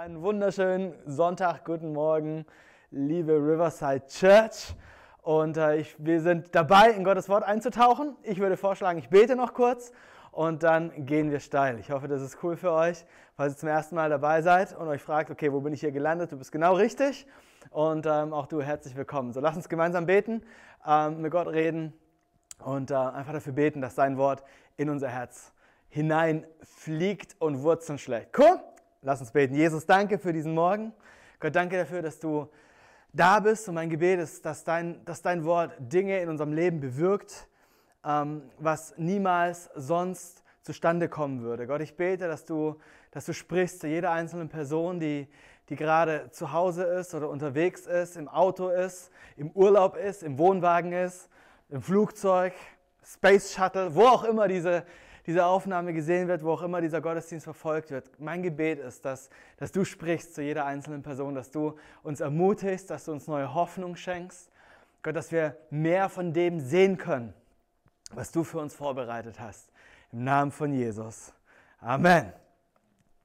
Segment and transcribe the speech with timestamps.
[0.00, 2.46] Einen wunderschönen Sonntag, guten Morgen,
[2.90, 4.74] liebe Riverside Church.
[5.20, 8.16] Und äh, ich, wir sind dabei, in Gottes Wort einzutauchen.
[8.22, 9.92] Ich würde vorschlagen, ich bete noch kurz
[10.32, 11.78] und dann gehen wir steil.
[11.80, 13.04] Ich hoffe, das ist cool für euch,
[13.36, 15.92] falls ihr zum ersten Mal dabei seid und euch fragt, okay, wo bin ich hier
[15.92, 16.32] gelandet?
[16.32, 17.26] Du bist genau richtig.
[17.68, 19.34] Und ähm, auch du herzlich willkommen.
[19.34, 20.42] So, lass uns gemeinsam beten,
[20.86, 21.92] ähm, mit Gott reden
[22.64, 24.44] und äh, einfach dafür beten, dass sein Wort
[24.78, 25.52] in unser Herz
[25.90, 28.38] hineinfliegt und Wurzeln schlägt.
[28.38, 28.60] Cool?
[29.02, 29.54] Lass uns beten.
[29.54, 30.92] Jesus, danke für diesen Morgen.
[31.38, 32.50] Gott, danke dafür, dass du
[33.14, 36.80] da bist und mein Gebet ist, dass dein, dass dein Wort Dinge in unserem Leben
[36.80, 37.48] bewirkt,
[38.04, 41.66] ähm, was niemals sonst zustande kommen würde.
[41.66, 42.76] Gott, ich bete, dass du,
[43.10, 45.28] dass du sprichst zu jeder einzelnen Person, die,
[45.70, 50.36] die gerade zu Hause ist oder unterwegs ist, im Auto ist, im Urlaub ist, im
[50.36, 51.30] Wohnwagen ist,
[51.70, 52.52] im Flugzeug,
[53.02, 54.84] Space Shuttle, wo auch immer diese,
[55.30, 58.10] diese Aufnahme gesehen wird, wo auch immer dieser Gottesdienst verfolgt wird.
[58.18, 62.90] Mein Gebet ist, dass, dass du sprichst zu jeder einzelnen Person, dass du uns ermutigst,
[62.90, 64.50] dass du uns neue Hoffnung schenkst.
[65.04, 67.32] Gott, dass wir mehr von dem sehen können,
[68.12, 69.70] was du für uns vorbereitet hast.
[70.10, 71.32] Im Namen von Jesus.
[71.80, 72.32] Amen.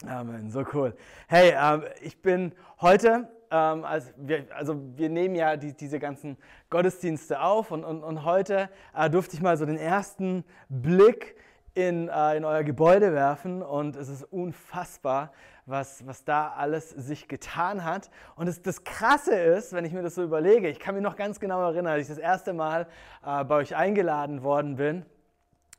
[0.06, 0.96] Amen, so cool.
[1.28, 6.38] Hey, äh, ich bin heute, ähm, also, wir, also wir nehmen ja die, diese ganzen
[6.70, 11.36] Gottesdienste auf und, und, und heute äh, durfte ich mal so den ersten Blick
[11.76, 15.32] in, äh, in euer Gebäude werfen und es ist unfassbar,
[15.66, 18.10] was, was da alles sich getan hat.
[18.36, 21.18] Und das, das Krasse ist, wenn ich mir das so überlege, ich kann mich noch
[21.18, 22.88] ganz genau erinnern, als ich das erste Mal
[23.26, 25.06] äh, bei euch eingeladen worden bin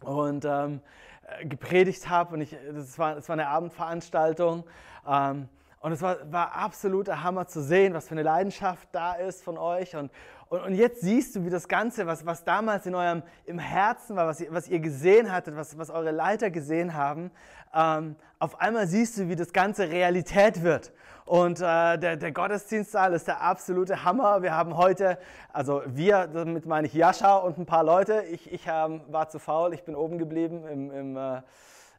[0.03, 0.81] und ähm,
[1.27, 4.65] äh, gepredigt habe und ich, das, war, das war eine Abendveranstaltung.
[5.09, 5.49] Ähm,
[5.81, 9.57] und es war, war absoluter Hammer zu sehen, was für eine Leidenschaft da ist von
[9.57, 9.97] euch.
[9.97, 10.11] Und,
[10.49, 14.17] und, und jetzt siehst du, wie das Ganze, was, was damals in eurem im Herzen
[14.17, 17.31] war, was ihr, was ihr gesehen hattet, was, was eure Leiter gesehen haben,
[17.75, 20.93] ähm, auf einmal siehst du, wie das Ganze Realität wird.
[21.25, 24.43] Und äh, der, der Gottesdienstsaal ist der absolute Hammer.
[24.43, 25.19] Wir haben heute,
[25.53, 28.23] also wir, damit meine ich Jascha und ein paar Leute.
[28.31, 31.43] Ich, ich ähm, war zu faul, ich bin oben geblieben im, im äh,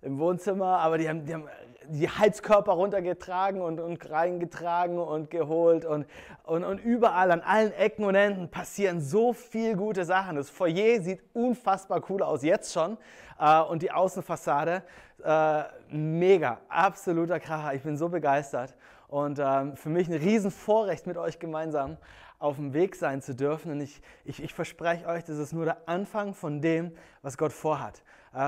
[0.02, 1.48] im Wohnzimmer, aber die haben, die haben
[1.90, 6.06] die Heizkörper runtergetragen und, und reingetragen und geholt und,
[6.44, 10.36] und, und überall an allen Ecken und Enden passieren so viel gute Sachen.
[10.36, 12.98] Das Foyer sieht unfassbar cool aus, jetzt schon.
[13.40, 14.84] Äh, und die Außenfassade,
[15.24, 17.74] äh, mega, absoluter Kracher.
[17.74, 18.76] Ich bin so begeistert.
[19.08, 21.96] Und ähm, für mich ein Riesenvorrecht mit euch gemeinsam
[22.40, 23.72] auf dem Weg sein zu dürfen.
[23.72, 26.92] Und ich, ich, ich verspreche euch, das ist nur der Anfang von dem,
[27.22, 28.04] was Gott vorhat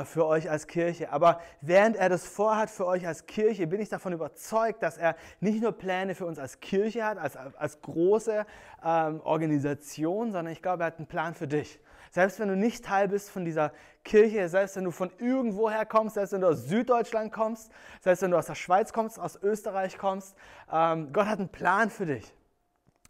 [0.05, 1.11] für euch als Kirche.
[1.11, 5.15] Aber während er das vorhat für euch als Kirche, bin ich davon überzeugt, dass er
[5.39, 8.45] nicht nur Pläne für uns als Kirche hat, als, als große
[8.83, 11.79] ähm, Organisation, sondern ich glaube, er hat einen Plan für dich.
[12.11, 13.71] Selbst wenn du nicht Teil bist von dieser
[14.03, 17.71] Kirche, selbst wenn du von irgendwoher kommst, selbst wenn du aus Süddeutschland kommst,
[18.01, 20.35] selbst wenn du aus der Schweiz kommst, aus Österreich kommst,
[20.71, 22.33] ähm, Gott hat einen Plan für dich.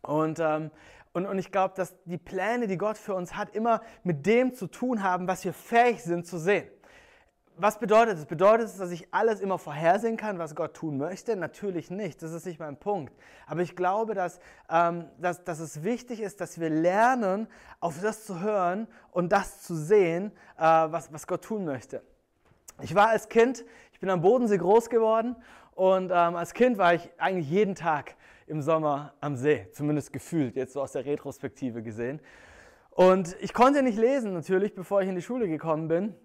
[0.02, 0.72] Und, ähm,
[1.14, 4.54] und, und ich glaube, dass die Pläne, die Gott für uns hat, immer mit dem
[4.54, 6.68] zu tun haben, was wir fähig sind zu sehen.
[7.62, 8.26] Was bedeutet es?
[8.26, 11.36] Bedeutet es, dass ich alles immer vorhersehen kann, was Gott tun möchte?
[11.36, 13.14] Natürlich nicht, das ist nicht mein Punkt.
[13.48, 14.40] Aber ich glaube, dass,
[14.70, 17.48] ähm, dass, dass es wichtig ist, dass wir lernen,
[17.82, 22.02] auf das zu hören und das zu sehen, äh, was, was Gott tun möchte.
[22.82, 25.36] Ich war als Kind, ich bin am Bodensee groß geworden
[25.76, 28.16] und ähm, als Kind war ich eigentlich jeden Tag
[28.50, 32.20] im Sommer am See, zumindest gefühlt, jetzt so aus der Retrospektive gesehen.
[32.92, 36.16] Und ich konnte nicht lesen natürlich, bevor ich in die Schule gekommen bin.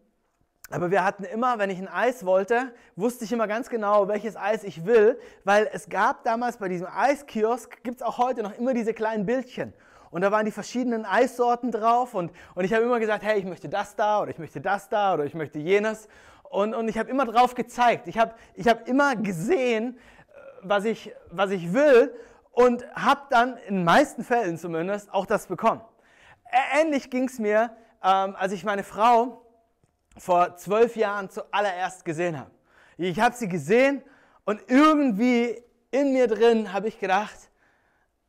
[0.70, 4.34] Aber wir hatten immer, wenn ich ein Eis wollte, wusste ich immer ganz genau, welches
[4.34, 8.56] Eis ich will, weil es gab damals bei diesem Eiskiosk, gibt es auch heute noch
[8.58, 9.74] immer diese kleinen Bildchen.
[10.10, 13.44] Und da waren die verschiedenen Eissorten drauf und, und ich habe immer gesagt, hey, ich
[13.44, 16.08] möchte das da oder ich möchte das da oder ich möchte jenes.
[16.44, 18.06] Und, und ich habe immer drauf gezeigt.
[18.06, 19.98] Ich habe ich hab immer gesehen,
[20.64, 22.14] was ich, was ich will
[22.52, 25.82] und habe dann in den meisten Fällen zumindest auch das bekommen.
[26.80, 29.44] Ähnlich ging es mir, ähm, als ich meine Frau
[30.16, 32.50] vor zwölf Jahren zuallererst gesehen habe.
[32.96, 34.02] Ich habe sie gesehen
[34.44, 37.50] und irgendwie in mir drin habe ich gedacht,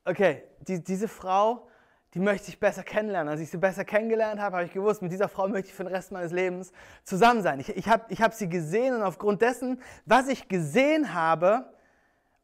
[0.05, 1.67] okay, die, diese Frau,
[2.13, 3.29] die möchte ich besser kennenlernen.
[3.29, 5.83] Als ich sie besser kennengelernt habe, habe ich gewusst, mit dieser Frau möchte ich für
[5.83, 6.71] den Rest meines Lebens
[7.03, 7.59] zusammen sein.
[7.59, 11.74] Ich, ich habe ich hab sie gesehen und aufgrund dessen, was ich gesehen habe,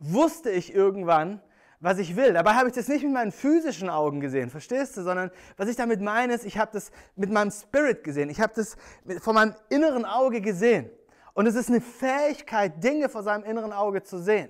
[0.01, 1.41] wusste ich irgendwann,
[1.79, 2.33] was ich will.
[2.33, 5.03] Dabei habe ich das nicht mit meinen physischen Augen gesehen, verstehst du?
[5.03, 8.29] Sondern was ich damit meine, ist, ich habe das mit meinem Spirit gesehen.
[8.29, 8.75] Ich habe das
[9.21, 10.89] von meinem inneren Auge gesehen.
[11.33, 14.49] Und es ist eine Fähigkeit, Dinge vor seinem inneren Auge zu sehen.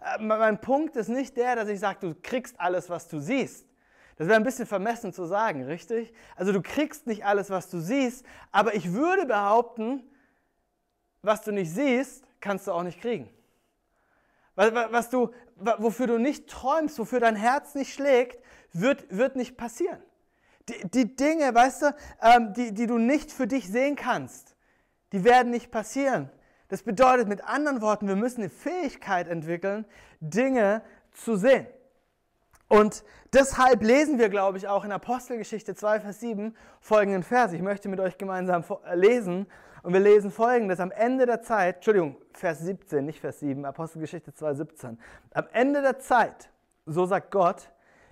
[0.00, 3.66] Äh, mein Punkt ist nicht der, dass ich sage, du kriegst alles, was du siehst.
[4.16, 6.12] Das wäre ein bisschen vermessen zu sagen, richtig?
[6.36, 10.02] Also du kriegst nicht alles, was du siehst, aber ich würde behaupten,
[11.22, 13.28] was du nicht siehst, kannst du auch nicht kriegen.
[14.58, 20.02] Was du, wofür du nicht träumst, wofür dein Herz nicht schlägt, wird, wird nicht passieren.
[20.68, 24.56] Die, die Dinge, weißt du, ähm, die, die du nicht für dich sehen kannst,
[25.12, 26.30] die werden nicht passieren.
[26.68, 29.86] Das bedeutet mit anderen Worten, wir müssen eine Fähigkeit entwickeln,
[30.20, 30.82] Dinge
[31.12, 31.66] zu sehen.
[32.68, 37.54] Und deshalb lesen wir, glaube ich, auch in Apostelgeschichte 2, Vers 7 folgenden Vers.
[37.54, 39.46] Ich möchte mit euch gemeinsam äh, lesen.
[39.82, 40.80] Und wir lesen folgendes.
[40.80, 44.98] Am Ende der Zeit, Entschuldigung, Vers 17, nicht Vers 7, Apostelgeschichte 2, 17.
[45.32, 46.50] Am Ende der Zeit,
[46.86, 47.70] so sagt Gott,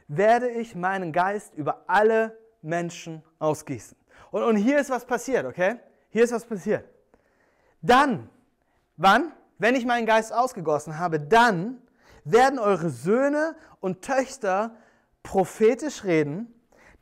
[0.09, 3.97] werde ich meinen Geist über alle Menschen ausgießen.
[4.31, 5.77] Und, und hier ist was passiert, okay?
[6.11, 6.85] Hier ist was passiert.
[7.83, 8.31] Dann,
[8.97, 9.33] wann?
[9.59, 11.83] Wenn ich meinen Geist ausgegossen habe, dann
[12.25, 14.77] werden eure Söhne und Töchter
[15.23, 16.53] prophetisch reden,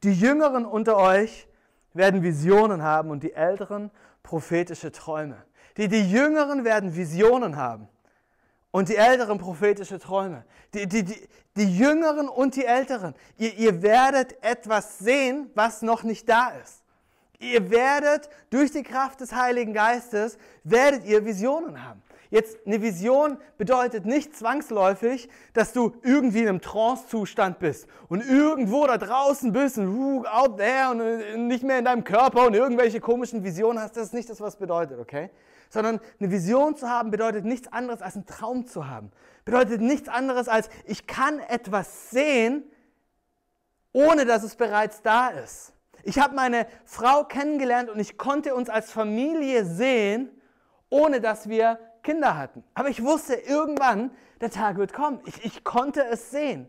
[0.03, 1.49] die Jüngeren unter euch
[1.95, 3.91] werden Visionen haben und die Älteren
[4.23, 5.43] prophetische Träume.
[5.77, 7.89] Die, die Jüngeren werden Visionen haben
[8.71, 10.45] und die Älteren prophetische Träume.
[10.75, 13.15] Die, die, die, die Jüngeren und die Älteren.
[13.39, 16.83] Ihr, ihr werdet etwas sehen, was noch nicht da ist.
[17.39, 22.03] Ihr werdet durch die Kraft des Heiligen Geistes, werdet ihr Visionen haben.
[22.35, 28.85] Jetzt, eine Vision bedeutet nicht zwangsläufig, dass du irgendwie in einem Trance-Zustand bist und irgendwo
[28.89, 32.55] da draußen bist und uh, out there und äh, nicht mehr in deinem Körper und
[32.55, 33.97] irgendwelche komischen Visionen hast.
[33.97, 35.31] Das ist nicht das, was bedeutet, okay?
[35.71, 39.13] Sondern eine Vision zu haben bedeutet nichts anderes als einen Traum zu haben.
[39.45, 42.65] Bedeutet nichts anderes als, ich kann etwas sehen,
[43.93, 45.73] ohne dass es bereits da ist.
[46.03, 50.31] Ich habe meine Frau kennengelernt und ich konnte uns als Familie sehen,
[50.91, 52.63] ohne dass wir Kinder hatten.
[52.75, 55.21] Aber ich wusste irgendwann, der Tag wird kommen.
[55.25, 56.69] Ich, ich konnte es sehen.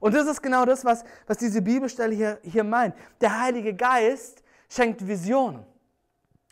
[0.00, 2.94] Und das ist genau das, was, was diese Bibelstelle hier, hier meint.
[3.20, 5.64] Der Heilige Geist schenkt Visionen.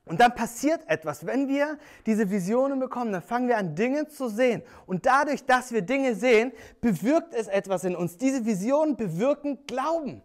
[0.07, 1.25] Und dann passiert etwas.
[1.25, 4.63] Wenn wir diese Visionen bekommen, dann fangen wir an, Dinge zu sehen.
[4.87, 6.53] Und dadurch, dass wir Dinge sehen,
[6.83, 8.19] bewirkt es etwas in uns.
[8.19, 10.23] Diese Visionen bewirken Glauben.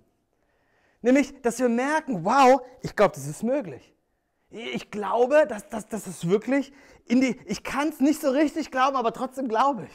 [1.01, 3.93] Nämlich, dass wir merken, wow, ich glaube, das ist möglich.
[4.51, 6.73] Ich glaube, dass, dass, dass es wirklich
[7.05, 9.87] in die, ich kann es nicht so richtig glauben, aber trotzdem glaube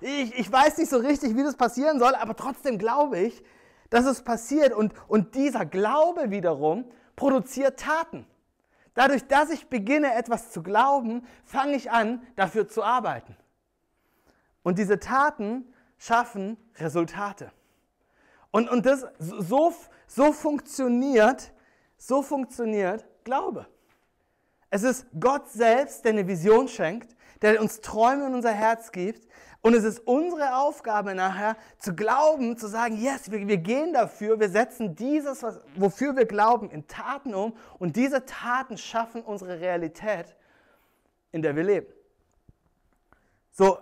[0.00, 0.08] ich.
[0.08, 0.38] ich.
[0.38, 3.42] Ich weiß nicht so richtig, wie das passieren soll, aber trotzdem glaube ich,
[3.90, 4.72] dass es passiert.
[4.72, 6.84] Und, und dieser Glaube wiederum
[7.16, 8.26] produziert Taten.
[8.94, 13.36] Dadurch, dass ich beginne, etwas zu glauben, fange ich an, dafür zu arbeiten.
[14.62, 17.52] Und diese Taten schaffen Resultate.
[18.50, 19.72] Und, und das so,
[20.06, 21.52] so funktioniert,
[21.96, 23.66] so funktioniert Glaube.
[24.70, 29.26] Es ist Gott selbst, der eine Vision schenkt, der uns Träume in unser Herz gibt.
[29.60, 34.38] Und es ist unsere Aufgabe nachher zu glauben, zu sagen, yes, wir, wir gehen dafür,
[34.38, 37.56] wir setzen dieses, was, wofür wir glauben, in Taten um.
[37.78, 40.36] Und diese Taten schaffen unsere Realität,
[41.32, 41.86] in der wir leben.
[43.50, 43.78] So,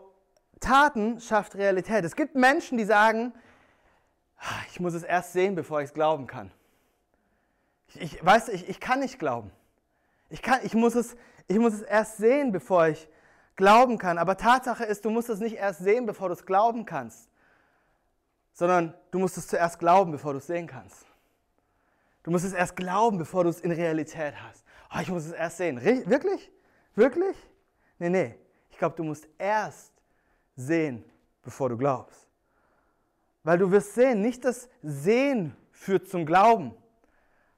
[0.60, 2.04] Taten schafft Realität.
[2.04, 3.34] Es gibt Menschen, die sagen,
[4.38, 6.50] ah, ich muss es erst sehen, bevor ich es glauben kann.
[7.88, 9.50] Ich, ich, weißt, ich, ich kann nicht glauben.
[10.28, 13.08] Ich, kann, ich, muss es, ich muss es erst sehen, bevor ich
[13.54, 14.18] glauben kann.
[14.18, 17.28] Aber Tatsache ist, du musst es nicht erst sehen, bevor du es glauben kannst,
[18.52, 21.06] sondern du musst es zuerst glauben, bevor du es sehen kannst.
[22.22, 24.64] Du musst es erst glauben, bevor du es in Realität hast.
[24.92, 25.80] Oh, ich muss es erst sehen.
[25.82, 26.50] Wirklich?
[26.94, 27.36] Wirklich?
[27.98, 28.34] Nee, nee.
[28.70, 29.92] Ich glaube, du musst erst
[30.56, 31.04] sehen,
[31.42, 32.28] bevor du glaubst.
[33.44, 36.74] Weil du wirst sehen, nicht das Sehen führt zum Glauben,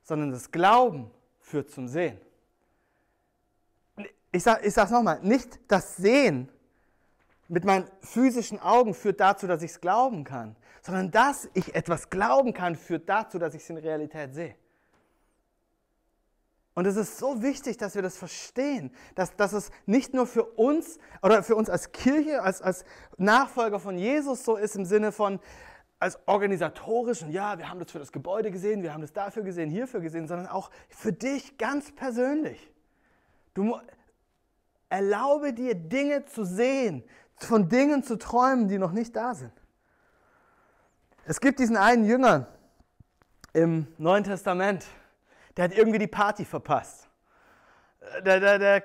[0.02, 1.10] sondern das Glauben
[1.40, 2.20] führt zum Sehen
[4.32, 6.48] ich sage ich es nochmal, nicht das Sehen
[7.48, 12.10] mit meinen physischen Augen führt dazu, dass ich es glauben kann, sondern dass ich etwas
[12.10, 14.54] glauben kann, führt dazu, dass ich es in Realität sehe.
[16.74, 20.44] Und es ist so wichtig, dass wir das verstehen, dass, dass es nicht nur für
[20.44, 22.84] uns oder für uns als Kirche, als, als
[23.16, 25.40] Nachfolger von Jesus so ist im Sinne von
[25.98, 29.70] als organisatorischen, ja, wir haben das für das Gebäude gesehen, wir haben das dafür gesehen,
[29.70, 32.72] hierfür gesehen, sondern auch für dich ganz persönlich.
[33.54, 33.76] Du,
[34.88, 37.04] Erlaube dir Dinge zu sehen,
[37.36, 39.52] von Dingen zu träumen, die noch nicht da sind.
[41.24, 42.46] Es gibt diesen einen Jünger
[43.52, 44.86] im Neuen Testament,
[45.56, 47.08] der hat irgendwie die Party verpasst.
[48.24, 48.82] Der, der, der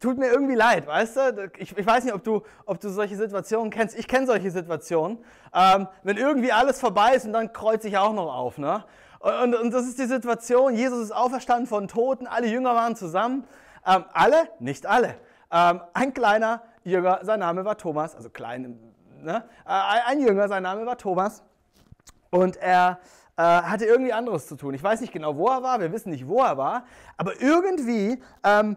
[0.00, 1.50] tut mir irgendwie leid, weißt du?
[1.58, 3.96] Ich, ich, weiß nicht, ob du, ob du solche Situationen kennst.
[3.96, 5.18] Ich kenne solche Situationen.
[5.54, 8.58] Ähm, wenn irgendwie alles vorbei ist und dann kreuze ich auch noch auf.
[8.58, 8.84] Ne?
[9.20, 13.46] Und, und, das ist die Situation, Jesus ist auferstanden von Toten, alle Jünger waren zusammen.
[13.86, 14.48] Ähm, alle?
[14.58, 15.14] Nicht alle.
[15.50, 18.78] Ähm, ein kleiner Jünger, sein Name war Thomas, also klein,
[19.22, 19.44] ne?
[19.64, 19.70] Äh,
[20.06, 21.42] ein Jünger, sein Name war Thomas.
[22.30, 22.98] Und er
[23.36, 24.74] äh, hatte irgendwie anderes zu tun.
[24.74, 26.84] Ich weiß nicht genau, wo er war, wir wissen nicht, wo er war,
[27.16, 28.76] aber irgendwie ähm,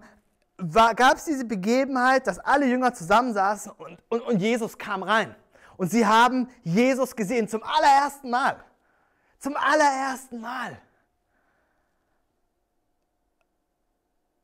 [0.95, 5.36] gab es diese Begebenheit, dass alle Jünger zusammensaßen und, und, und Jesus kam rein.
[5.77, 8.57] Und sie haben Jesus gesehen zum allerersten Mal.
[9.38, 10.81] Zum allerersten Mal.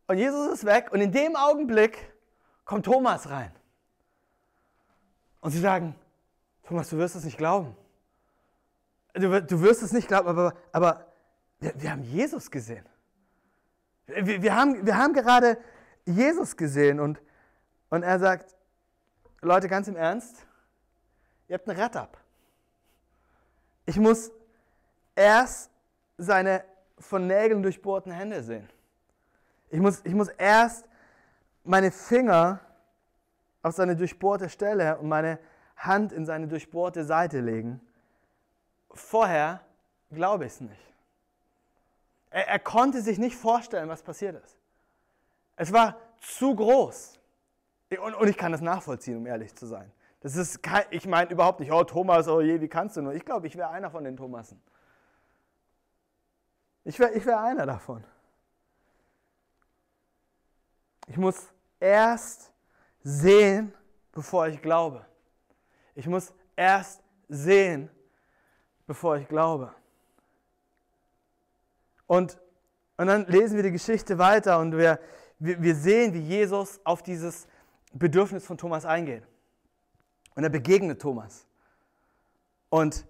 [0.06, 2.13] Und Jesus ist weg und in dem Augenblick
[2.66, 3.52] kommt Thomas rein.
[5.42, 5.96] Und sie sagen,
[6.64, 7.76] Thomas, du wirst es nicht glauben.
[9.14, 11.06] Du, du wirst es nicht glauben, aber, aber
[11.60, 12.86] wir, wir haben Jesus gesehen.
[14.08, 15.58] Wir, wir, haben, wir haben gerade
[16.06, 17.22] Jesus gesehen und,
[17.90, 18.56] und er sagt,
[19.42, 20.46] Leute, ganz im Ernst,
[21.48, 22.18] ihr habt einen Rad
[23.86, 24.32] Ich muss
[25.16, 25.70] erst
[26.18, 26.64] seine
[26.98, 28.70] von Nägeln durchbohrten Hände sehen.
[29.70, 30.86] Ich muss, ich muss erst
[31.64, 32.60] meine Finger
[33.62, 35.40] auf seine durchbohrte Stelle und meine
[35.78, 37.82] Hand in seine durchbohrte Seite legen.
[38.92, 39.62] Vorher
[40.12, 40.94] glaube ich es nicht.
[42.30, 44.58] Er, er, konnte sich nicht vorstellen, was passiert ist.
[45.56, 47.20] Es war zu groß.
[48.02, 49.92] Und, und ich kann das nachvollziehen, um ehrlich zu sein.
[50.22, 53.14] Das ist kein, ich meine überhaupt nicht, oh Thomas, oh je, wie kannst du nur?
[53.14, 54.62] Ich glaube, ich wäre einer von den Thomasen.
[56.86, 58.04] Ich wäre ich wär einer davon.
[61.08, 61.48] Ich muss
[61.80, 62.52] erst
[63.04, 63.74] sehen,
[64.12, 65.06] bevor ich glaube.
[65.96, 67.90] Ich muss erst sehen,
[68.88, 69.74] bevor ich glaube.
[72.08, 72.40] Und,
[72.98, 75.00] und dann lesen wir die Geschichte weiter und wir,
[75.40, 77.48] wir, sehen, wie Jesus auf dieses
[77.92, 79.24] Bedürfnis von Thomas eingeht.
[80.36, 81.46] Und er begegnet Thomas.
[82.70, 83.06] Und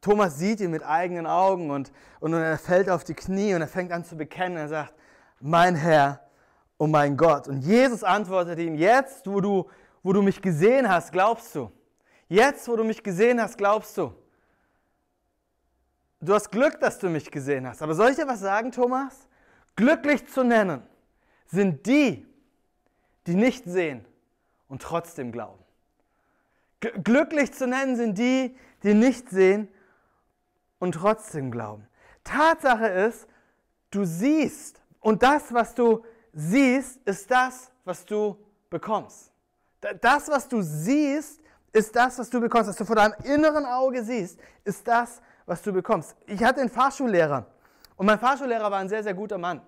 [0.00, 1.90] Thomas sieht ihn mit eigenen Augen und,
[2.20, 4.58] und er fällt auf die Knie und er fängt an zu bekennen.
[4.58, 4.94] Er sagt,
[5.40, 6.23] mein Herr
[6.76, 7.48] und mein Gott.
[7.48, 9.68] Und Jesus antwortet ihm, jetzt, wo du,
[10.02, 11.70] wo du mich gesehen hast, glaubst du.
[12.28, 14.14] Jetzt, wo du mich gesehen hast, glaubst du.
[16.20, 17.82] Du hast Glück, dass du mich gesehen hast.
[17.82, 19.28] Aber soll ich dir was sagen, Thomas?
[19.76, 20.82] Glücklich zu nennen
[21.46, 22.26] sind die,
[23.26, 24.04] die nicht sehen
[24.68, 25.62] und trotzdem glauben.
[26.80, 29.68] Glücklich zu nennen sind die, die nicht sehen
[30.78, 31.86] und trotzdem glauben.
[32.24, 33.26] Tatsache ist,
[33.90, 36.04] du siehst und das, was du
[36.34, 38.36] siehst, ist das, was du
[38.68, 39.30] bekommst.
[40.00, 41.40] Das, was du siehst,
[41.72, 42.70] ist das, was du bekommst.
[42.70, 46.16] Was du vor deinem inneren Auge siehst, ist das, was du bekommst.
[46.26, 47.46] Ich hatte einen Fahrschullehrer
[47.96, 49.60] und mein Fahrschullehrer war ein sehr, sehr guter Mann.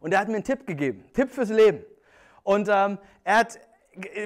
[0.00, 1.82] Und er hat mir einen Tipp gegeben, Tipp fürs Leben.
[2.42, 3.58] Und ähm, er hat,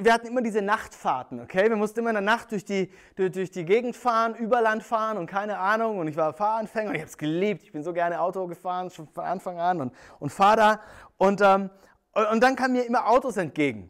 [0.01, 1.69] wir hatten immer diese Nachtfahrten, okay?
[1.69, 5.17] Wir mussten immer in der Nacht durch die, durch, durch die Gegend fahren, Überland fahren
[5.17, 5.99] und keine Ahnung.
[5.99, 7.63] Und ich war Fahranfänger und ich habe es geliebt.
[7.63, 10.79] Ich bin so gerne Auto gefahren, schon von Anfang an und, und fahre da.
[11.17, 11.69] Und, ähm,
[12.31, 13.89] und dann kamen mir immer Autos entgegen.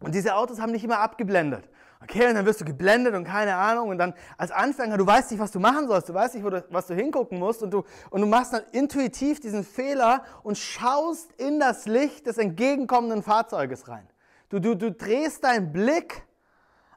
[0.00, 1.68] Und diese Autos haben nicht immer abgeblendet.
[2.02, 3.88] Okay, und dann wirst du geblendet und keine Ahnung.
[3.88, 6.08] Und dann als Anfänger, du weißt nicht, was du machen sollst.
[6.08, 7.62] Du weißt nicht, du, was du hingucken musst.
[7.62, 12.38] Und du, und du machst dann intuitiv diesen Fehler und schaust in das Licht des
[12.38, 14.06] entgegenkommenden Fahrzeuges rein.
[14.48, 16.24] Du, du, du drehst deinen Blick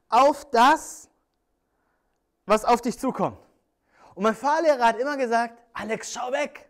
[0.08, 1.10] auf das,
[2.46, 3.39] was auf dich zukommt.
[4.15, 6.70] Und mein Fahrlehrer hat immer gesagt, Alex, schau weg.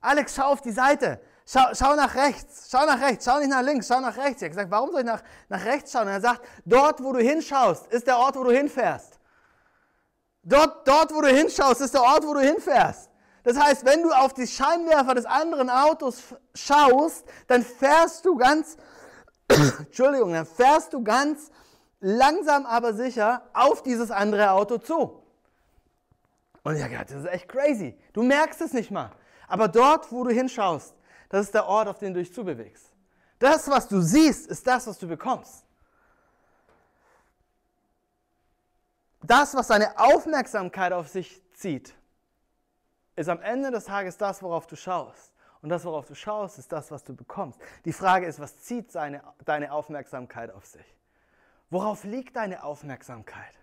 [0.00, 1.20] Alex, schau auf die Seite.
[1.46, 4.40] Schau, schau, nach rechts, schau nach rechts, schau nicht nach links, schau nach rechts.
[4.40, 6.06] Ich habe gesagt, warum soll ich nach, nach rechts schauen?
[6.06, 9.18] Und er sagt, dort, wo du hinschaust, ist der Ort, wo du hinfährst.
[10.42, 13.10] Dort, dort, wo du hinschaust, ist der Ort, wo du hinfährst.
[13.42, 16.22] Das heißt, wenn du auf die Scheinwerfer des anderen Autos
[16.54, 18.76] schaust, dann fährst du ganz,
[19.78, 21.50] Entschuldigung, dann fährst du ganz
[22.00, 25.22] langsam, aber sicher auf dieses andere Auto zu.
[26.62, 27.98] Und gedacht, das ist echt crazy.
[28.12, 29.10] Du merkst es nicht mal.
[29.48, 30.94] Aber dort, wo du hinschaust,
[31.28, 32.92] das ist der Ort, auf den du dich zubewegst.
[33.38, 35.64] Das, was du siehst, ist das, was du bekommst.
[39.22, 41.94] Das, was deine Aufmerksamkeit auf sich zieht,
[43.16, 45.29] ist am Ende des Tages das, worauf du schaust.
[45.62, 47.60] Und das, worauf du schaust, ist das, was du bekommst.
[47.84, 50.96] Die Frage ist, was zieht seine, deine Aufmerksamkeit auf sich?
[51.68, 53.54] Worauf liegt deine Aufmerksamkeit?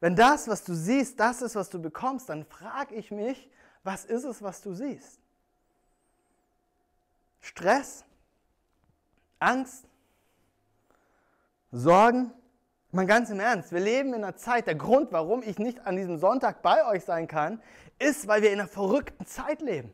[0.00, 3.50] Wenn das, was du siehst, das ist, was du bekommst, dann frage ich mich,
[3.84, 5.20] was ist es, was du siehst?
[7.40, 8.04] Stress,
[9.38, 9.86] Angst,
[11.72, 12.32] Sorgen.
[12.92, 15.94] Mal ganz im Ernst, wir leben in einer Zeit, der Grund, warum ich nicht an
[15.94, 17.62] diesem Sonntag bei euch sein kann,
[18.00, 19.92] ist, weil wir in einer verrückten Zeit leben.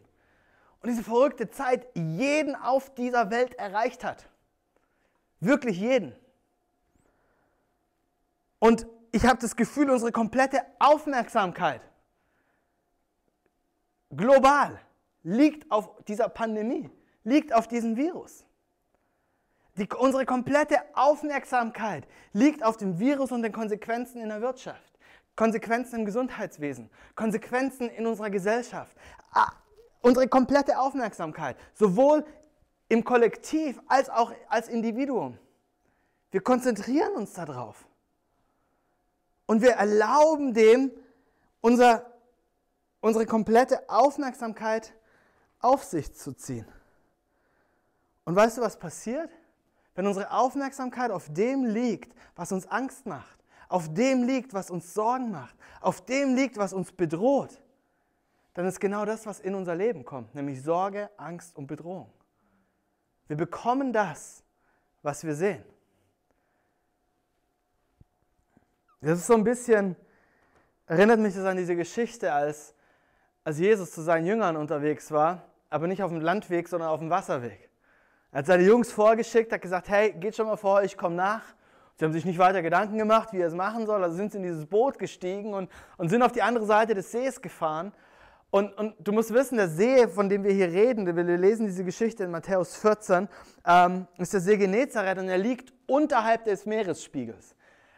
[0.81, 4.29] Und diese verrückte Zeit jeden auf dieser Welt erreicht hat.
[5.41, 6.15] Wirklich jeden.
[8.59, 11.81] Und ich habe das Gefühl, unsere komplette Aufmerksamkeit
[14.11, 14.81] global
[15.23, 16.91] liegt auf dieser Pandemie
[17.27, 18.47] liegt auf diesem Virus.
[19.77, 24.99] Die, unsere komplette Aufmerksamkeit liegt auf dem Virus und den Konsequenzen in der Wirtschaft,
[25.35, 28.97] Konsequenzen im Gesundheitswesen, Konsequenzen in unserer Gesellschaft.
[30.07, 32.25] Unsere komplette Aufmerksamkeit, sowohl
[32.89, 35.37] im Kollektiv als auch als Individuum.
[36.31, 37.89] Wir konzentrieren uns darauf.
[39.47, 40.93] Und wir erlauben dem,
[41.61, 42.07] unser,
[43.01, 44.95] unsere komplette Aufmerksamkeit
[45.59, 46.69] auf sich zu ziehen.
[48.25, 49.33] Und weißt du, was passiert?
[49.97, 54.95] Wenn unsere Aufmerksamkeit auf dem liegt, was uns Angst macht, auf dem liegt, was uns
[54.95, 57.61] Sorgen macht, auf dem liegt, was uns bedroht,
[58.57, 62.11] dann ist genau das, was in unser Leben kommt, nämlich Sorge, Angst und Bedrohung.
[63.29, 64.43] Wir bekommen das,
[65.03, 65.63] was wir sehen.
[69.03, 69.95] Das ist so ein bisschen,
[70.87, 72.75] erinnert mich das an diese Geschichte, als,
[73.45, 77.11] als Jesus zu seinen Jüngern unterwegs war, aber nicht auf dem Landweg, sondern auf dem
[77.11, 77.69] Wasserweg.
[78.33, 81.43] Er hat seine Jungs vorgeschickt, hat gesagt, hey, geht schon mal vor, ich komme nach.
[81.97, 84.39] Sie haben sich nicht weiter Gedanken gemacht, wie er es machen soll, also sind sie
[84.39, 87.93] in dieses Boot gestiegen und, und sind auf die andere Seite des Sees gefahren.
[88.57, 91.85] Und, und, du musst wissen, der See, von dem wir hier reden, wir lesen diese
[91.85, 93.29] Geschichte in Matthäus 14,
[93.67, 97.55] ähm, ist der See Genezareth und er liegt unterhalb des Meeresspiegels.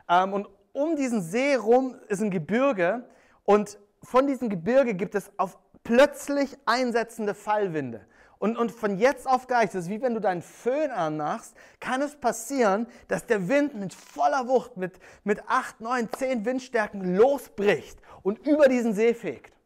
[0.09, 3.05] Ähm, und um diesen See rum ist ein Gebirge
[3.45, 8.05] und von diesem Gebirge gibt es auf plötzlich einsetzende Fallwinde.
[8.41, 12.03] Und, und von jetzt auf gleich, das ist wie wenn du deinen Föhn anmachst, kann
[12.03, 18.01] es passieren, dass der Wind mit voller Wucht, mit, mit 8, 9, 10 Windstärken losbricht
[18.25, 19.58] und über diesen See fegt.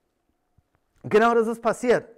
[1.02, 2.08] Und genau das ist passiert.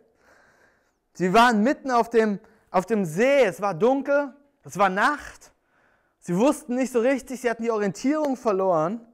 [1.15, 5.53] Sie waren mitten auf dem, auf dem See, es war dunkel, es war Nacht.
[6.21, 9.07] Sie wussten nicht so richtig, sie hatten die Orientierung verloren.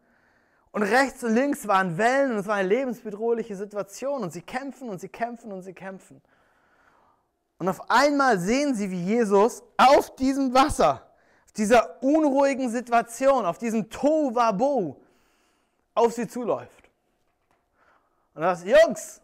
[0.73, 4.23] Und rechts und links waren Wellen und es war eine lebensbedrohliche Situation.
[4.23, 6.23] Und sie kämpfen und sie kämpfen und sie kämpfen.
[7.59, 11.07] Und auf einmal sehen sie, wie Jesus auf diesem Wasser,
[11.45, 14.97] auf dieser unruhigen Situation, auf diesem Tohuwabohu,
[15.95, 16.91] auf sie zuläuft.
[18.35, 19.21] Und er sagt, Jungs,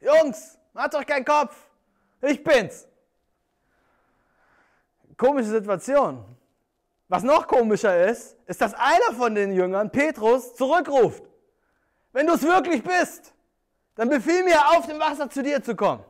[0.00, 1.54] Jungs, macht euch keinen Kopf,
[2.22, 2.86] ich bin's.
[5.16, 6.24] Komische Situation.
[7.08, 11.24] Was noch komischer ist, ist, dass einer von den Jüngern, Petrus, zurückruft.
[12.12, 13.34] Wenn du es wirklich bist,
[13.96, 16.04] dann befiehl mir, auf dem Wasser zu dir zu kommen.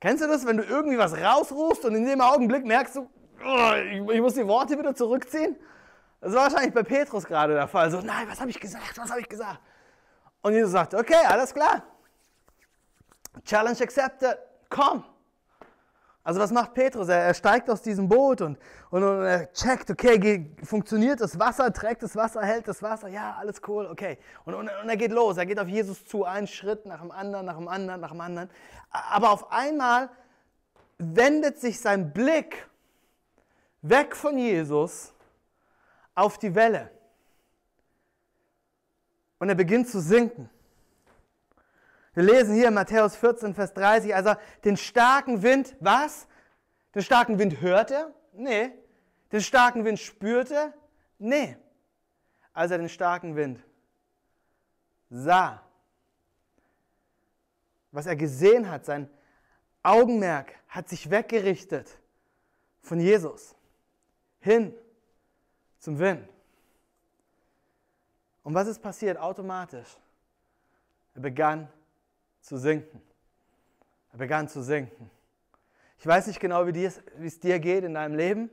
[0.00, 3.10] Kennst du das, wenn du irgendwie was rausrufst und in dem Augenblick merkst du,
[3.44, 3.72] oh,
[4.12, 5.56] ich, muss die Worte wieder zurückziehen?
[6.20, 7.90] Das war wahrscheinlich bei Petrus gerade der Fall.
[7.90, 8.96] So, nein, was habe ich gesagt?
[8.96, 9.60] Was habe ich gesagt?
[10.40, 11.82] Und Jesus sagt, okay, alles klar.
[13.44, 14.38] Challenge accepted.
[14.68, 15.04] Komm.
[16.24, 17.08] Also was macht Petrus?
[17.08, 18.56] Er, er steigt aus diesem Boot und,
[18.90, 23.08] und, und er checkt, okay, geht, funktioniert das Wasser, trägt das Wasser, hält das Wasser,
[23.08, 24.18] ja, alles cool, okay.
[24.44, 27.10] Und, und, und er geht los, er geht auf Jesus zu, einen Schritt nach dem
[27.10, 28.50] anderen, nach dem anderen, nach dem anderen.
[28.90, 30.10] Aber auf einmal
[30.98, 32.68] wendet sich sein Blick
[33.80, 35.12] weg von Jesus
[36.14, 36.90] auf die Welle.
[39.40, 40.48] Und er beginnt zu sinken.
[42.14, 46.26] Wir lesen hier in Matthäus 14, Vers 30, als er den starken Wind, was?
[46.94, 48.14] Den starken Wind hörte?
[48.32, 48.70] Nee.
[49.30, 50.74] Den starken Wind spürte?
[51.18, 51.56] Nee.
[52.52, 53.64] Als er den starken Wind
[55.08, 55.62] sah,
[57.92, 59.08] was er gesehen hat, sein
[59.82, 61.98] Augenmerk hat sich weggerichtet
[62.82, 63.54] von Jesus
[64.40, 64.74] hin
[65.78, 66.28] zum Wind.
[68.42, 69.96] Und was ist passiert automatisch?
[71.14, 71.68] Er begann
[72.42, 73.00] zu sinken.
[74.12, 75.10] Er begann zu sinken.
[75.98, 78.50] Ich weiß nicht genau, wie es dir geht in deinem Leben.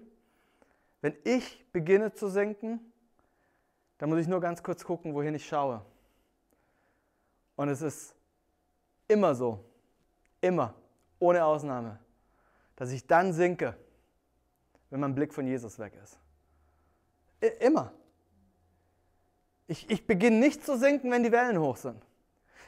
[1.01, 2.79] Wenn ich beginne zu sinken,
[3.97, 5.83] dann muss ich nur ganz kurz gucken, wohin ich schaue.
[7.55, 8.15] Und es ist
[9.07, 9.65] immer so,
[10.39, 10.73] immer,
[11.19, 11.99] ohne Ausnahme,
[12.75, 13.75] dass ich dann sinke,
[14.89, 16.17] wenn mein Blick von Jesus weg ist.
[17.59, 17.91] Immer.
[19.67, 22.01] Ich, ich beginne nicht zu sinken, wenn die Wellen hoch sind.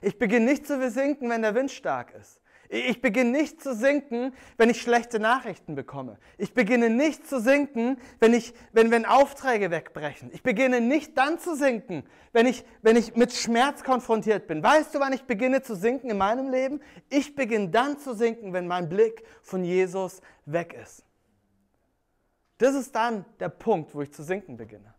[0.01, 2.41] Ich beginne nicht zu sinken, wenn der Wind stark ist.
[2.73, 6.17] Ich beginne nicht zu sinken, wenn ich schlechte Nachrichten bekomme.
[6.37, 10.31] Ich beginne nicht zu sinken, wenn, ich, wenn, wenn Aufträge wegbrechen.
[10.31, 14.63] Ich beginne nicht dann zu sinken, wenn ich, wenn ich mit Schmerz konfrontiert bin.
[14.63, 16.79] Weißt du, wann ich beginne zu sinken in meinem Leben?
[17.09, 21.03] Ich beginne dann zu sinken, wenn mein Blick von Jesus weg ist.
[22.57, 24.93] Das ist dann der Punkt, wo ich zu sinken beginne.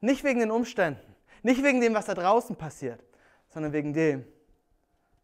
[0.00, 3.02] Nicht wegen den Umständen, nicht wegen dem, was da draußen passiert,
[3.52, 4.24] sondern wegen dem,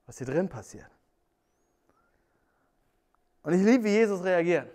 [0.07, 0.91] was hier drin passiert.
[3.43, 4.71] Und ich liebe, wie Jesus reagiert.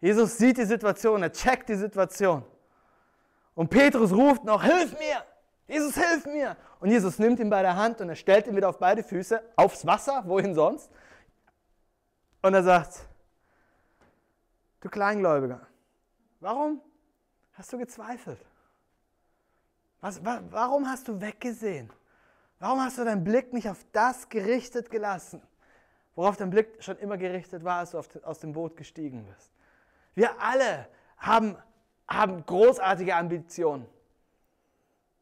[0.00, 2.44] Jesus sieht die Situation, er checkt die Situation.
[3.54, 5.24] Und Petrus ruft noch, hilf mir!
[5.66, 6.56] Jesus, hilf mir!
[6.80, 9.42] Und Jesus nimmt ihn bei der Hand und er stellt ihn wieder auf beide Füße,
[9.56, 10.90] aufs Wasser, wohin sonst.
[12.42, 13.06] Und er sagt,
[14.80, 15.66] du Kleingläubiger,
[16.40, 16.80] warum
[17.52, 18.40] hast du gezweifelt?
[20.00, 21.88] Was, warum hast du weggesehen?
[22.62, 25.42] Warum hast du deinen Blick nicht auf das gerichtet gelassen,
[26.14, 29.50] worauf dein Blick schon immer gerichtet war, als du aus dem Boot gestiegen bist?
[30.14, 30.86] Wir alle
[31.18, 31.56] haben,
[32.06, 33.88] haben großartige Ambitionen.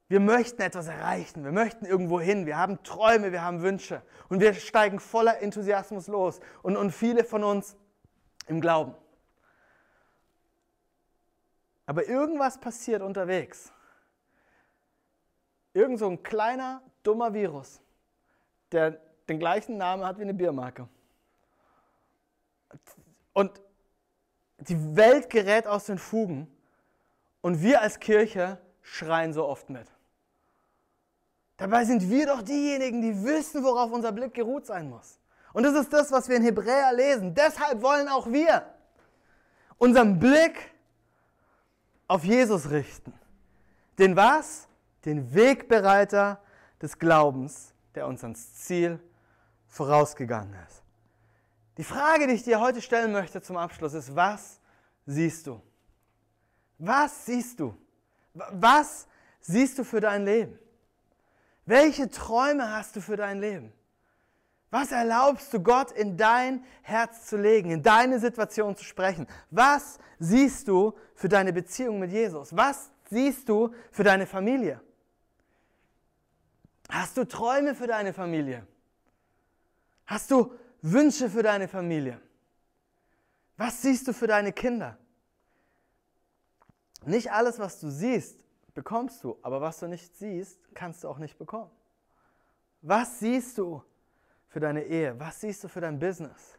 [0.09, 4.41] Wir möchten etwas erreichen, wir möchten irgendwo hin, wir haben Träume, wir haben Wünsche und
[4.41, 7.75] wir steigen voller Enthusiasmus los und, und viele von uns
[8.49, 8.95] im Glauben.
[11.87, 13.73] Aber irgendwas passiert unterwegs.
[15.73, 17.81] Irgend so ein kleiner, dummer Virus,
[18.73, 20.89] der den gleichen Namen hat wie eine Biermarke.
[23.33, 23.61] Und
[24.59, 26.47] die Welt gerät aus den Fugen
[27.41, 29.87] und wir als Kirche schreien so oft mit.
[31.57, 35.19] Dabei sind wir doch diejenigen, die wissen, worauf unser Blick geruht sein muss.
[35.53, 37.35] Und das ist das, was wir in Hebräer lesen.
[37.35, 38.65] Deshalb wollen auch wir
[39.79, 40.75] unseren Blick
[42.07, 43.13] auf Jesus richten.
[43.99, 44.69] Den was?
[45.05, 46.41] Den Wegbereiter
[46.81, 48.99] des Glaubens, der uns ans Ziel
[49.69, 50.83] vorausgegangen ist.
[51.77, 54.61] Die Frage, die ich dir heute stellen möchte zum Abschluss, ist, was
[55.07, 55.63] siehst du?
[56.79, 57.77] Was siehst du?
[58.35, 59.07] Was
[59.41, 60.59] siehst du für dein Leben?
[61.67, 63.73] Welche Träume hast du für dein Leben?
[64.71, 69.27] Was erlaubst du Gott in dein Herz zu legen, in deine Situation zu sprechen?
[69.51, 72.57] Was siehst du für deine Beziehung mit Jesus?
[72.57, 74.81] Was siehst du für deine Familie?
[76.91, 78.67] Hast du Träume für deine Familie?
[80.07, 82.21] Hast du Wünsche für deine Familie?
[83.57, 84.99] Was siehst du für deine Kinder?
[87.05, 91.19] Nicht alles, was du siehst, bekommst du, aber was du nicht siehst, kannst du auch
[91.19, 91.71] nicht bekommen.
[92.83, 93.83] Was siehst du
[94.49, 95.19] für deine Ehe?
[95.19, 96.59] Was siehst du für dein Business?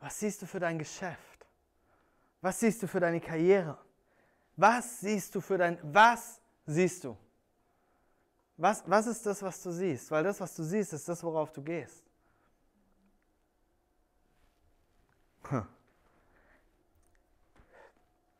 [0.00, 1.46] Was siehst du für dein Geschäft?
[2.40, 3.78] Was siehst du für deine Karriere?
[4.56, 7.16] Was siehst du für dein Was siehst du?
[8.56, 10.10] Was, was ist das, was du siehst?
[10.10, 12.04] Weil das, was du siehst, ist das, worauf du gehst.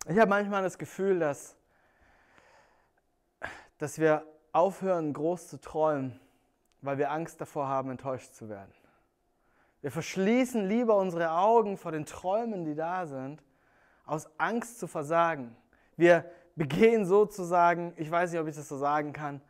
[0.09, 1.57] Ich habe manchmal das Gefühl, dass,
[3.79, 6.19] dass wir aufhören, groß zu träumen,
[6.81, 8.73] weil wir Angst davor haben, enttäuscht zu werden.
[9.83, 13.43] Wir verschließen lieber unsere Augen vor den Träumen, die da sind,
[14.05, 15.57] aus Angst zu versagen.
[15.97, 19.41] Wir begehen sozusagen, ich weiß nicht, ob ich das so sagen kann,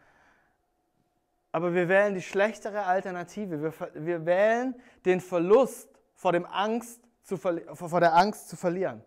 [1.57, 3.63] aber wir wählen die schlechtere Alternative.
[3.63, 4.75] Wir, wir wählen
[5.07, 9.03] den Verlust vor, dem Angst zu, vor der Angst zu verlieren.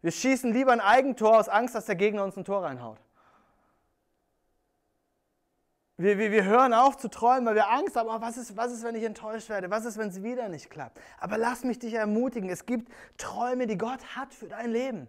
[0.00, 3.00] Wir schießen lieber ein Eigentor aus Angst, dass der Gegner uns ein Tor reinhaut.
[5.96, 8.70] Wir, wir, wir hören auf zu träumen, weil wir Angst haben, oh, was, ist, was
[8.70, 9.72] ist, wenn ich enttäuscht werde?
[9.72, 11.00] Was ist, wenn es wieder nicht klappt?
[11.18, 15.08] Aber lass mich dich ermutigen, es gibt Träume, die Gott hat für dein Leben.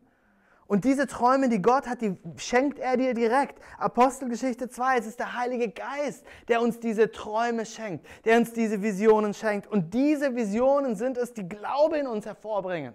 [0.70, 3.60] Und diese Träume, die Gott hat, die schenkt er dir direkt.
[3.80, 8.84] Apostelgeschichte 2, es ist der Heilige Geist, der uns diese Träume schenkt, der uns diese
[8.84, 9.66] Visionen schenkt.
[9.66, 12.94] Und diese Visionen sind es, die Glaube in uns hervorbringen.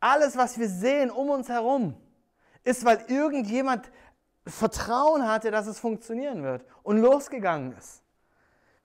[0.00, 1.94] Alles, was wir sehen um uns herum,
[2.64, 3.90] ist, weil irgendjemand
[4.46, 8.02] Vertrauen hatte, dass es funktionieren wird und losgegangen ist.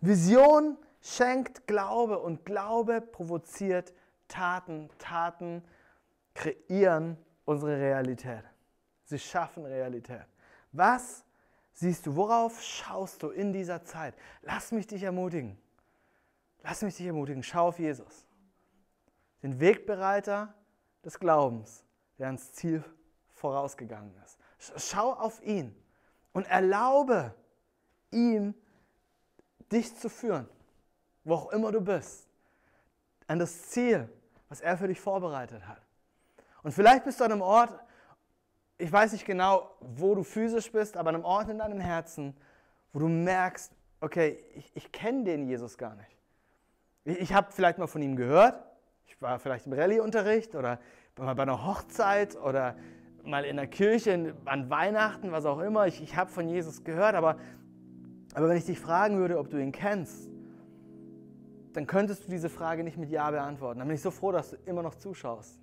[0.01, 3.93] Vision schenkt Glaube und Glaube provoziert
[4.27, 4.89] Taten.
[4.97, 5.63] Taten
[6.34, 8.44] kreieren unsere Realität.
[9.06, 10.26] Sie schaffen Realität.
[10.72, 11.24] Was
[11.74, 12.15] siehst du?
[12.15, 14.15] Worauf schaust du in dieser Zeit?
[14.41, 15.58] Lass mich dich ermutigen.
[16.63, 17.44] Lass mich dich ermutigen.
[17.44, 18.26] Schau auf Jesus.
[19.44, 20.54] Den Wegbereiter
[21.04, 21.84] des Glaubens,
[22.17, 22.84] der ans Ziel
[23.34, 24.38] vorausgegangen ist.
[24.78, 25.76] Schau auf ihn
[26.32, 27.34] und erlaube
[28.12, 28.54] ihm,
[29.72, 30.48] dich zu führen,
[31.24, 32.28] wo auch immer du bist,
[33.28, 34.10] an das Ziel,
[34.50, 35.82] was er für dich vorbereitet hat.
[36.63, 37.71] Und vielleicht bist du an einem Ort,
[38.78, 42.36] ich weiß nicht genau, wo du physisch bist, aber an einem Ort in deinem Herzen,
[42.93, 46.17] wo du merkst, okay, ich, ich kenne den Jesus gar nicht.
[47.04, 48.63] Ich, ich habe vielleicht mal von ihm gehört,
[49.06, 50.80] ich war vielleicht im Rallye-Unterricht oder
[51.15, 52.76] bei einer Hochzeit oder
[53.24, 55.88] mal in der Kirche, an Weihnachten, was auch immer.
[55.88, 57.38] Ich, ich habe von Jesus gehört, aber,
[58.34, 60.30] aber wenn ich dich fragen würde, ob du ihn kennst,
[61.74, 63.80] dann könntest du diese Frage nicht mit Ja beantworten.
[63.80, 65.60] Dann bin ich so froh, dass du immer noch zuschaust.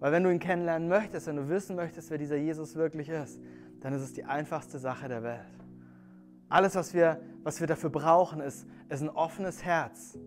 [0.00, 3.40] Weil wenn du ihn kennenlernen möchtest, wenn du wissen möchtest, wer dieser Jesus wirklich ist,
[3.80, 5.40] dann ist es die einfachste Sache der Welt.
[6.48, 10.18] Alles, was wir, was wir dafür brauchen, ist, ist ein offenes Herz.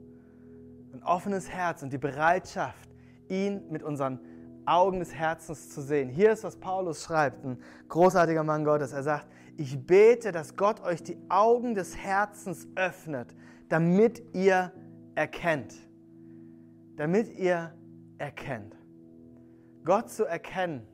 [0.93, 2.89] Ein offenes Herz und die Bereitschaft,
[3.29, 4.19] ihn mit unseren
[4.65, 6.09] Augen des Herzens zu sehen.
[6.09, 8.91] Hier ist, was Paulus schreibt, ein großartiger Mann Gottes.
[8.91, 13.33] Er sagt, ich bete, dass Gott euch die Augen des Herzens öffnet,
[13.69, 14.71] damit ihr
[15.15, 15.73] erkennt.
[16.95, 17.73] Damit ihr
[18.19, 18.76] erkennt.
[19.87, 20.85] Gott zu erkennen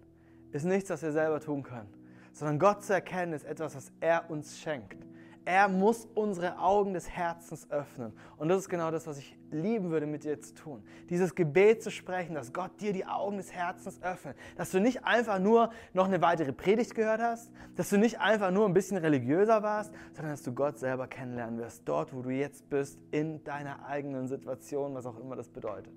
[0.52, 1.92] ist nichts, was wir selber tun können,
[2.32, 5.04] sondern Gott zu erkennen ist etwas, was er uns schenkt.
[5.46, 8.14] Er muss unsere Augen des Herzens öffnen.
[8.38, 10.84] Und das ist genau das, was ich lieben würde, mit dir zu tun.
[11.10, 14.38] Dieses Gebet zu sprechen, dass Gott dir die Augen des Herzens öffnet.
[14.58, 18.52] Dass du nicht einfach nur noch eine weitere Predigt gehört hast, dass du nicht einfach
[18.52, 22.30] nur ein bisschen religiöser warst, sondern dass du Gott selber kennenlernen wirst, dort, wo du
[22.30, 25.94] jetzt bist, in deiner eigenen Situation, was auch immer das bedeutet.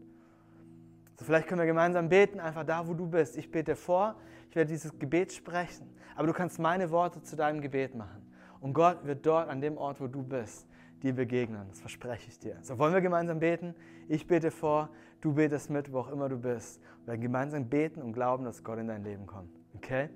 [1.18, 3.36] So, vielleicht können wir gemeinsam beten, einfach da, wo du bist.
[3.36, 4.16] Ich bete vor,
[4.50, 8.22] ich werde dieses Gebet sprechen, aber du kannst meine Worte zu deinem Gebet machen.
[8.60, 10.66] Und Gott wird dort an dem Ort, wo du bist,
[11.02, 11.66] dir begegnen.
[11.68, 12.58] Das verspreche ich dir.
[12.62, 13.74] So wollen wir gemeinsam beten?
[14.08, 16.80] Ich bete vor, du betest mit, wo auch immer du bist.
[17.04, 19.50] Wir werden gemeinsam beten und glauben, dass Gott in dein Leben kommt.
[19.76, 20.10] Okay?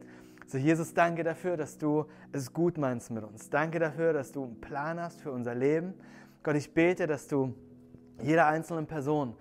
[0.46, 3.48] So, Jesus, danke dafür, dass du es gut meinst mit uns.
[3.50, 5.94] Danke dafür, dass du einen Plan hast für unser Leben.
[6.42, 7.54] Gott, ich bete, dass du
[8.20, 9.36] jeder einzelnen Person,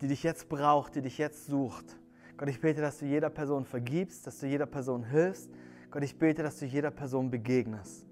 [0.00, 1.98] die dich jetzt braucht, die dich jetzt sucht,
[2.36, 5.50] Gott, ich bete, dass du jeder Person vergibst, dass du jeder Person hilfst.
[5.90, 8.06] Gott, ich bete, dass du jeder Person begegnest.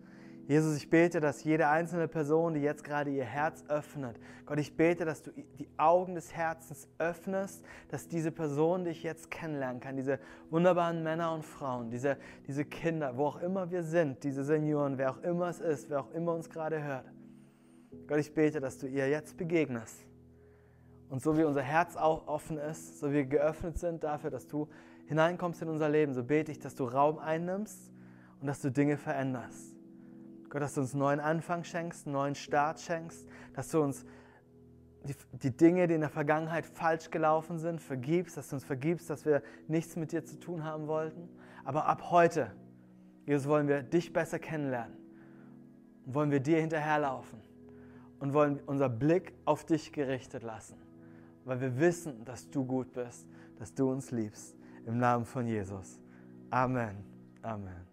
[0.47, 4.77] Jesus, ich bete, dass jede einzelne Person, die jetzt gerade ihr Herz öffnet, Gott, ich
[4.77, 9.97] bete, dass du die Augen des Herzens öffnest, dass diese Person dich jetzt kennenlernen kann,
[9.97, 10.18] diese
[10.51, 12.16] wunderbaren Männer und Frauen, diese,
[12.47, 16.01] diese Kinder, wo auch immer wir sind, diese Senioren, wer auch immer es ist, wer
[16.01, 17.07] auch immer uns gerade hört.
[18.07, 20.05] Gott, ich bete, dass du ihr jetzt begegnest.
[21.12, 24.46] Und so wie unser Herz auch offen ist, so wie wir geöffnet sind dafür, dass
[24.46, 24.66] du
[25.05, 27.92] hineinkommst in unser Leben, so bete ich, dass du Raum einnimmst
[28.40, 29.77] und dass du Dinge veränderst.
[30.48, 34.07] Gott, dass du uns einen neuen Anfang schenkst, einen neuen Start schenkst, dass du uns
[35.05, 39.11] die, die, Dinge, die in der Vergangenheit falsch gelaufen sind, vergibst, dass du uns vergibst,
[39.11, 41.29] dass wir nichts mit dir zu tun haben wollten.
[41.62, 42.53] Aber ab heute,
[43.27, 44.96] Jesus, wollen wir dich besser kennenlernen
[46.07, 47.38] und wollen wir dir hinterherlaufen
[48.18, 50.79] und wollen unser Blick auf dich gerichtet lassen,
[51.44, 53.26] weil wir wissen, dass du gut bist,
[53.59, 54.57] dass du uns liebst.
[54.87, 56.00] Im Namen von Jesus.
[56.50, 56.96] Amen.
[57.42, 57.91] Amen.